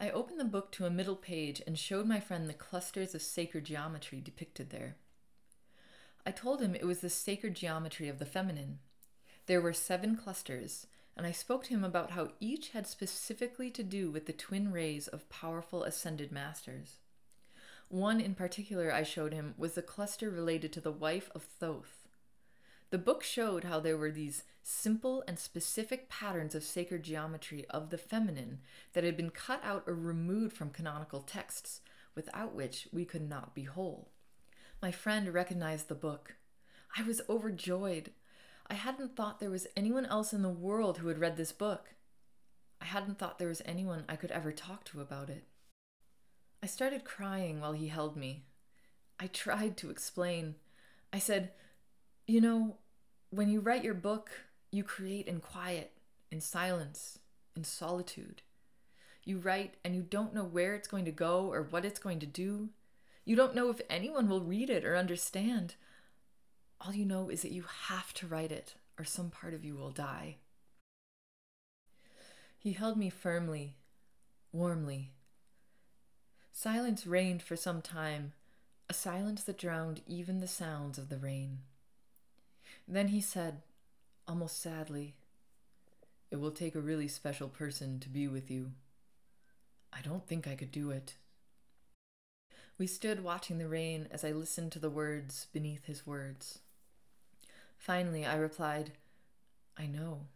I 0.00 0.10
opened 0.10 0.38
the 0.38 0.44
book 0.44 0.70
to 0.72 0.86
a 0.86 0.90
middle 0.90 1.16
page 1.16 1.60
and 1.66 1.76
showed 1.76 2.06
my 2.06 2.20
friend 2.20 2.48
the 2.48 2.54
clusters 2.54 3.16
of 3.16 3.22
sacred 3.22 3.64
geometry 3.64 4.20
depicted 4.20 4.70
there. 4.70 4.94
I 6.26 6.30
told 6.30 6.60
him 6.60 6.74
it 6.74 6.86
was 6.86 7.00
the 7.00 7.10
sacred 7.10 7.54
geometry 7.54 8.08
of 8.08 8.18
the 8.18 8.24
feminine. 8.24 8.78
There 9.46 9.60
were 9.60 9.74
seven 9.74 10.16
clusters, 10.16 10.86
and 11.16 11.26
I 11.26 11.32
spoke 11.32 11.64
to 11.64 11.70
him 11.70 11.84
about 11.84 12.12
how 12.12 12.32
each 12.40 12.70
had 12.70 12.86
specifically 12.86 13.70
to 13.72 13.82
do 13.82 14.10
with 14.10 14.26
the 14.26 14.32
twin 14.32 14.72
rays 14.72 15.06
of 15.06 15.28
powerful 15.28 15.84
ascended 15.84 16.32
masters. 16.32 16.98
One 17.88 18.20
in 18.20 18.34
particular 18.34 18.92
I 18.92 19.02
showed 19.02 19.32
him 19.32 19.54
was 19.58 19.74
the 19.74 19.82
cluster 19.82 20.30
related 20.30 20.72
to 20.72 20.80
the 20.80 20.90
wife 20.90 21.30
of 21.34 21.42
Thoth. 21.42 22.08
The 22.90 22.98
book 22.98 23.22
showed 23.22 23.64
how 23.64 23.80
there 23.80 23.96
were 23.96 24.10
these 24.10 24.44
simple 24.62 25.22
and 25.28 25.38
specific 25.38 26.08
patterns 26.08 26.54
of 26.54 26.64
sacred 26.64 27.02
geometry 27.02 27.66
of 27.68 27.90
the 27.90 27.98
feminine 27.98 28.60
that 28.94 29.04
had 29.04 29.16
been 29.16 29.30
cut 29.30 29.60
out 29.62 29.84
or 29.86 29.94
removed 29.94 30.56
from 30.56 30.70
canonical 30.70 31.20
texts, 31.20 31.82
without 32.14 32.54
which 32.54 32.88
we 32.92 33.04
could 33.04 33.28
not 33.28 33.54
be 33.54 33.64
whole. 33.64 34.08
My 34.84 34.92
friend 34.92 35.32
recognized 35.32 35.88
the 35.88 35.94
book. 35.94 36.34
I 36.94 37.02
was 37.04 37.22
overjoyed. 37.26 38.10
I 38.66 38.74
hadn't 38.74 39.16
thought 39.16 39.40
there 39.40 39.48
was 39.48 39.66
anyone 39.74 40.04
else 40.04 40.34
in 40.34 40.42
the 40.42 40.50
world 40.50 40.98
who 40.98 41.08
had 41.08 41.18
read 41.18 41.38
this 41.38 41.52
book. 41.52 41.94
I 42.82 42.84
hadn't 42.84 43.18
thought 43.18 43.38
there 43.38 43.48
was 43.48 43.62
anyone 43.64 44.04
I 44.10 44.16
could 44.16 44.30
ever 44.30 44.52
talk 44.52 44.84
to 44.84 45.00
about 45.00 45.30
it. 45.30 45.44
I 46.62 46.66
started 46.66 47.02
crying 47.02 47.62
while 47.62 47.72
he 47.72 47.88
held 47.88 48.14
me. 48.14 48.44
I 49.18 49.28
tried 49.28 49.78
to 49.78 49.88
explain. 49.88 50.56
I 51.14 51.18
said, 51.18 51.52
You 52.26 52.42
know, 52.42 52.76
when 53.30 53.48
you 53.48 53.60
write 53.60 53.84
your 53.84 53.94
book, 53.94 54.32
you 54.70 54.84
create 54.84 55.26
in 55.26 55.40
quiet, 55.40 55.92
in 56.30 56.42
silence, 56.42 57.20
in 57.56 57.64
solitude. 57.64 58.42
You 59.24 59.38
write 59.38 59.76
and 59.82 59.96
you 59.96 60.02
don't 60.02 60.34
know 60.34 60.44
where 60.44 60.74
it's 60.74 60.88
going 60.88 61.06
to 61.06 61.10
go 61.10 61.50
or 61.50 61.62
what 61.62 61.86
it's 61.86 61.98
going 61.98 62.18
to 62.18 62.26
do. 62.26 62.68
You 63.24 63.36
don't 63.36 63.54
know 63.54 63.70
if 63.70 63.80
anyone 63.88 64.28
will 64.28 64.42
read 64.42 64.68
it 64.68 64.84
or 64.84 64.96
understand. 64.96 65.76
All 66.80 66.92
you 66.92 67.06
know 67.06 67.30
is 67.30 67.42
that 67.42 67.52
you 67.52 67.64
have 67.88 68.12
to 68.14 68.26
write 68.26 68.52
it, 68.52 68.74
or 68.98 69.04
some 69.04 69.30
part 69.30 69.54
of 69.54 69.64
you 69.64 69.74
will 69.74 69.90
die. 69.90 70.36
He 72.58 72.72
held 72.72 72.98
me 72.98 73.10
firmly, 73.10 73.76
warmly. 74.52 75.12
Silence 76.52 77.06
reigned 77.06 77.42
for 77.42 77.56
some 77.56 77.80
time, 77.82 78.32
a 78.88 78.94
silence 78.94 79.42
that 79.44 79.58
drowned 79.58 80.02
even 80.06 80.40
the 80.40 80.46
sounds 80.46 80.98
of 80.98 81.08
the 81.08 81.18
rain. 81.18 81.60
Then 82.86 83.08
he 83.08 83.20
said, 83.20 83.62
almost 84.28 84.60
sadly, 84.60 85.14
It 86.30 86.40
will 86.40 86.50
take 86.50 86.74
a 86.74 86.80
really 86.80 87.08
special 87.08 87.48
person 87.48 88.00
to 88.00 88.08
be 88.08 88.28
with 88.28 88.50
you. 88.50 88.72
I 89.92 90.00
don't 90.02 90.26
think 90.26 90.46
I 90.46 90.56
could 90.56 90.72
do 90.72 90.90
it. 90.90 91.14
We 92.76 92.86
stood 92.88 93.22
watching 93.22 93.58
the 93.58 93.68
rain 93.68 94.08
as 94.10 94.24
I 94.24 94.32
listened 94.32 94.72
to 94.72 94.80
the 94.80 94.90
words 94.90 95.46
beneath 95.52 95.84
his 95.84 96.04
words. 96.04 96.58
Finally, 97.78 98.26
I 98.26 98.34
replied, 98.34 98.92
I 99.78 99.86
know. 99.86 100.26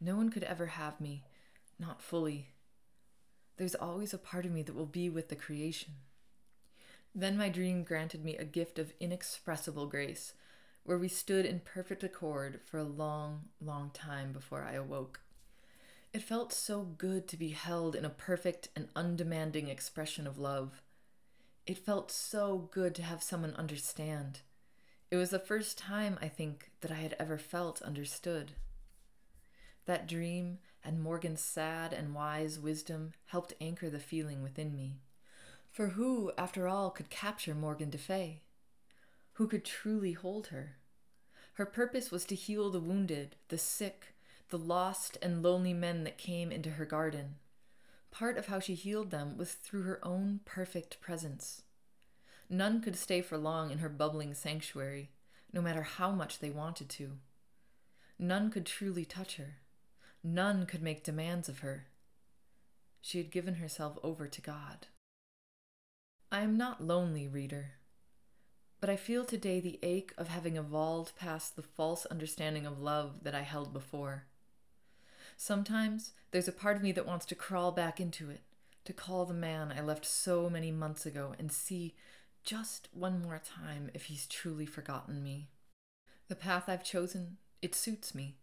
No 0.00 0.16
one 0.16 0.30
could 0.30 0.42
ever 0.42 0.66
have 0.66 1.00
me, 1.00 1.22
not 1.78 2.02
fully. 2.02 2.48
There's 3.58 3.76
always 3.76 4.12
a 4.12 4.18
part 4.18 4.44
of 4.44 4.50
me 4.50 4.62
that 4.62 4.74
will 4.74 4.86
be 4.86 5.08
with 5.08 5.28
the 5.28 5.36
creation. 5.36 5.94
Then 7.14 7.38
my 7.38 7.48
dream 7.48 7.84
granted 7.84 8.24
me 8.24 8.36
a 8.36 8.44
gift 8.44 8.78
of 8.78 8.92
inexpressible 8.98 9.86
grace, 9.86 10.34
where 10.82 10.98
we 10.98 11.08
stood 11.08 11.46
in 11.46 11.60
perfect 11.60 12.02
accord 12.02 12.60
for 12.64 12.78
a 12.78 12.84
long, 12.84 13.44
long 13.60 13.90
time 13.94 14.32
before 14.32 14.62
I 14.62 14.72
awoke. 14.72 15.20
It 16.12 16.22
felt 16.22 16.52
so 16.52 16.82
good 16.82 17.28
to 17.28 17.36
be 17.36 17.50
held 17.50 17.94
in 17.94 18.04
a 18.04 18.10
perfect 18.10 18.68
and 18.74 18.88
undemanding 18.96 19.68
expression 19.68 20.26
of 20.26 20.38
love. 20.38 20.82
It 21.66 21.78
felt 21.78 22.12
so 22.12 22.68
good 22.72 22.94
to 22.94 23.02
have 23.02 23.24
someone 23.24 23.54
understand. 23.54 24.40
It 25.10 25.16
was 25.16 25.30
the 25.30 25.40
first 25.40 25.76
time, 25.76 26.16
I 26.22 26.28
think, 26.28 26.70
that 26.80 26.92
I 26.92 26.94
had 26.94 27.16
ever 27.18 27.38
felt 27.38 27.82
understood. 27.82 28.52
That 29.86 30.06
dream 30.06 30.58
and 30.84 31.02
Morgan's 31.02 31.40
sad 31.40 31.92
and 31.92 32.14
wise 32.14 32.60
wisdom 32.60 33.12
helped 33.26 33.54
anchor 33.60 33.90
the 33.90 33.98
feeling 33.98 34.44
within 34.44 34.76
me. 34.76 35.00
For 35.72 35.88
who, 35.88 36.30
after 36.38 36.68
all, 36.68 36.90
could 36.90 37.10
capture 37.10 37.54
Morgan 37.54 37.90
Le 37.90 37.98
Fay? 37.98 38.42
Who 39.32 39.48
could 39.48 39.64
truly 39.64 40.12
hold 40.12 40.48
her? 40.48 40.76
Her 41.54 41.66
purpose 41.66 42.12
was 42.12 42.24
to 42.26 42.36
heal 42.36 42.70
the 42.70 42.80
wounded, 42.80 43.34
the 43.48 43.58
sick, 43.58 44.14
the 44.50 44.58
lost 44.58 45.18
and 45.20 45.42
lonely 45.42 45.74
men 45.74 46.04
that 46.04 46.16
came 46.16 46.52
into 46.52 46.70
her 46.70 46.86
garden. 46.86 47.36
Part 48.18 48.38
of 48.38 48.46
how 48.46 48.60
she 48.60 48.74
healed 48.74 49.10
them 49.10 49.36
was 49.36 49.52
through 49.52 49.82
her 49.82 50.00
own 50.02 50.40
perfect 50.46 51.00
presence. 51.02 51.60
None 52.48 52.80
could 52.80 52.96
stay 52.96 53.20
for 53.20 53.36
long 53.36 53.70
in 53.70 53.78
her 53.78 53.90
bubbling 53.90 54.32
sanctuary, 54.32 55.10
no 55.52 55.60
matter 55.60 55.82
how 55.82 56.12
much 56.12 56.38
they 56.38 56.48
wanted 56.48 56.88
to. 56.88 57.18
None 58.18 58.50
could 58.50 58.64
truly 58.64 59.04
touch 59.04 59.36
her. 59.36 59.56
None 60.24 60.64
could 60.64 60.80
make 60.80 61.04
demands 61.04 61.46
of 61.50 61.58
her. 61.58 61.88
She 63.02 63.18
had 63.18 63.30
given 63.30 63.56
herself 63.56 63.98
over 64.02 64.26
to 64.28 64.40
God. 64.40 64.86
I 66.32 66.40
am 66.40 66.56
not 66.56 66.82
lonely, 66.82 67.28
reader, 67.28 67.72
but 68.80 68.88
I 68.88 68.96
feel 68.96 69.26
today 69.26 69.60
the 69.60 69.78
ache 69.82 70.14
of 70.16 70.28
having 70.28 70.56
evolved 70.56 71.16
past 71.16 71.54
the 71.54 71.62
false 71.62 72.06
understanding 72.06 72.64
of 72.64 72.80
love 72.80 73.24
that 73.24 73.34
I 73.34 73.42
held 73.42 73.74
before. 73.74 74.24
Sometimes 75.36 76.12
there's 76.30 76.48
a 76.48 76.52
part 76.52 76.76
of 76.76 76.82
me 76.82 76.92
that 76.92 77.06
wants 77.06 77.26
to 77.26 77.34
crawl 77.34 77.72
back 77.72 78.00
into 78.00 78.30
it, 78.30 78.40
to 78.84 78.92
call 78.92 79.24
the 79.24 79.34
man 79.34 79.72
I 79.76 79.82
left 79.82 80.04
so 80.04 80.48
many 80.48 80.70
months 80.70 81.06
ago 81.06 81.34
and 81.38 81.52
see 81.52 81.94
just 82.44 82.88
one 82.92 83.22
more 83.22 83.40
time 83.44 83.90
if 83.92 84.04
he's 84.04 84.26
truly 84.26 84.66
forgotten 84.66 85.22
me. 85.22 85.48
The 86.28 86.36
path 86.36 86.64
I've 86.68 86.84
chosen, 86.84 87.36
it 87.62 87.74
suits 87.74 88.14
me 88.14 88.36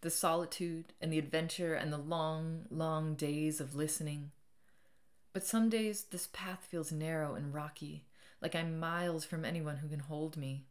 the 0.00 0.10
solitude 0.10 0.94
and 1.00 1.12
the 1.12 1.18
adventure 1.18 1.74
and 1.74 1.92
the 1.92 1.98
long, 1.98 2.64
long 2.70 3.14
days 3.14 3.60
of 3.60 3.74
listening. 3.74 4.30
But 5.32 5.46
some 5.46 5.68
days 5.68 6.04
this 6.04 6.28
path 6.32 6.66
feels 6.68 6.90
narrow 6.90 7.34
and 7.34 7.52
rocky, 7.52 8.06
like 8.40 8.54
I'm 8.54 8.80
miles 8.80 9.24
from 9.24 9.44
anyone 9.44 9.76
who 9.76 9.88
can 9.88 10.00
hold 10.00 10.36
me. 10.36 10.64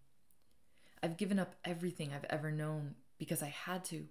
I've 1.02 1.18
given 1.18 1.40
up 1.40 1.56
everything 1.64 2.12
I've 2.12 2.26
ever 2.30 2.52
known 2.52 2.96
because 3.18 3.44
I 3.44 3.48
had 3.48 3.86
to, 3.86 4.08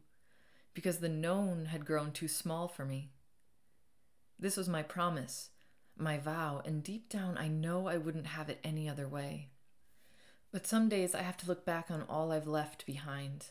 because 0.75 0.99
the 0.99 1.09
known 1.09 1.67
had 1.67 1.87
grown 1.87 2.13
too 2.13 2.29
small 2.29 2.69
for 2.69 2.85
me. 2.85 3.11
This 4.39 4.57
was 4.57 4.69
my 4.69 4.83
promise, 4.83 5.51
my 5.97 6.19
vow, 6.19 6.63
and 6.65 6.83
deep 6.83 7.09
down 7.09 7.37
I 7.37 7.49
know 7.49 7.89
I 7.89 7.97
wouldn't 7.97 8.29
have 8.29 8.49
it 8.49 8.61
any 8.63 8.89
other 8.89 9.09
way. 9.09 9.51
But 10.53 10.67
some 10.67 10.89
days 10.89 11.15
I 11.15 11.23
have 11.23 11.37
to 11.39 11.47
look 11.47 11.65
back 11.65 11.91
on 11.91 12.05
all 12.09 12.33
I've 12.33 12.47
left 12.47 12.87
behind 12.87 13.47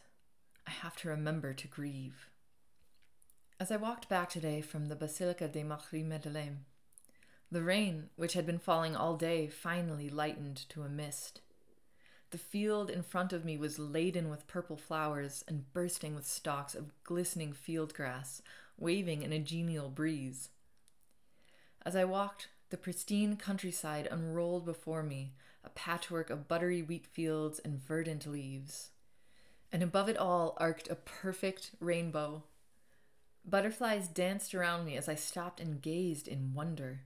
I 0.68 0.72
have 0.72 0.98
to 0.98 1.10
remember 1.10 1.54
to 1.54 1.68
grieve. 1.68 2.30
As 3.58 3.72
I 3.72 3.78
walked 3.78 4.10
back 4.10 4.30
today 4.30 4.60
from 4.60 4.88
the 4.88 4.98
Basilica 4.98 5.48
de 5.48 5.64
Marie 5.64 6.04
Madeleine, 6.04 6.66
the 7.50 7.64
rain, 7.64 8.10
which 8.18 8.34
had 8.34 8.46
been 8.46 8.60
falling 8.60 8.94
all 8.94 9.16
day, 9.16 9.48
finally 9.48 10.10
lightened 10.10 10.58
to 10.70 10.84
a 10.84 10.90
mist. 10.90 11.40
The 12.31 12.38
field 12.38 12.89
in 12.89 13.03
front 13.03 13.31
of 13.31 13.46
me 13.46 13.57
was 13.57 13.79
laden 13.79 14.29
with 14.29 14.48
purple 14.48 14.77
flowers 14.77 15.43
and 15.48 15.72
bursting 15.74 16.13
with 16.13 16.27
stalks 16.27 16.75
of 16.75 16.91
glistening 17.03 17.53
field 17.53 17.93
grass, 17.93 18.41
waving 18.77 19.22
in 19.22 19.31
a 19.31 19.39
genial 19.39 19.89
breeze. 19.89 20.50
As 21.86 21.96
I 21.96 22.03
walked, 22.03 22.50
the 22.69 22.77
pristine 22.77 23.38
countryside 23.38 24.07
unrolled 24.12 24.65
before 24.65 25.03
me, 25.03 25.34
a 25.63 25.69
patchwork 25.69 26.29
of 26.29 26.48
buttery 26.48 26.81
wheat 26.81 27.07
fields 27.07 27.60
and 27.60 27.81
verdant 27.81 28.27
leaves 28.27 28.91
and 29.72 29.84
above 29.84 30.10
it 30.10 30.17
all 30.17 30.55
arced 30.57 30.89
a 30.89 30.96
perfect 30.96 31.72
rainbow. 31.79 32.43
Butterflies 33.46 34.07
danced 34.07 34.53
around 34.55 34.86
me 34.86 34.98
as 34.98 35.07
I 35.10 35.15
stopped 35.15 35.60
and 35.60 35.81
gazed 35.81 36.27
in 36.27 36.53
wonder. 36.53 37.01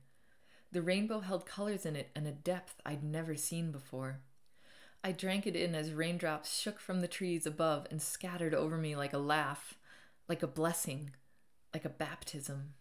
The 0.71 0.81
rainbow 0.81 1.19
held 1.19 1.45
colors 1.45 1.85
in 1.85 1.95
it 1.95 2.09
and 2.15 2.27
a 2.27 2.31
depth 2.31 2.75
I'd 2.85 3.03
never 3.03 3.35
seen 3.35 3.71
before. 3.71 4.19
I 5.03 5.11
drank 5.11 5.47
it 5.47 5.55
in 5.55 5.73
as 5.73 5.93
raindrops 5.93 6.59
shook 6.59 6.79
from 6.79 7.01
the 7.01 7.07
trees 7.07 7.47
above 7.47 7.87
and 7.89 7.99
scattered 7.99 8.53
over 8.53 8.77
me 8.77 8.95
like 8.95 9.13
a 9.13 9.17
laugh, 9.17 9.73
like 10.27 10.43
a 10.43 10.47
blessing, 10.47 11.11
like 11.73 11.85
a 11.85 11.89
baptism. 11.89 12.73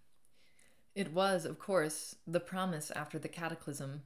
It 0.95 1.13
was, 1.13 1.47
of 1.47 1.59
course, 1.59 2.17
the 2.27 2.41
promise 2.41 2.91
after 2.91 3.19
the 3.19 3.29
cataclysm. 3.29 4.03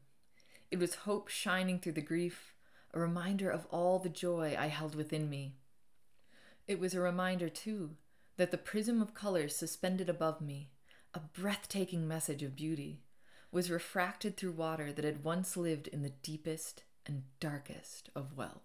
It 0.71 0.79
was 0.79 0.95
hope 0.95 1.29
shining 1.29 1.81
through 1.81 1.93
the 1.93 2.01
grief, 2.01 2.55
a 2.93 3.01
reminder 3.01 3.51
of 3.51 3.67
all 3.71 3.99
the 3.99 4.09
joy 4.09 4.55
I 4.57 4.69
held 4.69 4.95
within 4.95 5.29
me. 5.29 5.57
It 6.69 6.79
was 6.79 6.95
a 6.95 7.01
reminder, 7.01 7.49
too, 7.49 7.97
that 8.37 8.53
the 8.53 8.59
prism 8.59 9.03
of 9.03 9.15
colors 9.15 9.57
suspended 9.57 10.09
above 10.09 10.41
me, 10.41 10.71
a 11.15 11.21
breathtaking 11.21 12.07
message 12.07 12.45
of 12.45 12.55
beauty, 12.55 13.01
was 13.51 13.71
refracted 13.71 14.37
through 14.37 14.53
water 14.53 14.93
that 14.93 15.05
had 15.05 15.25
once 15.25 15.57
lived 15.57 15.89
in 15.89 16.03
the 16.03 16.11
deepest 16.23 16.85
and 17.07 17.23
darkest 17.41 18.11
of 18.15 18.37
wells. 18.37 18.64